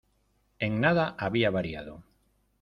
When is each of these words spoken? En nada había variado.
En 0.57 0.81
nada 0.81 1.15
había 1.19 1.51
variado. 1.51 2.03